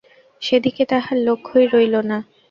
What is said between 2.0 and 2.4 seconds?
না।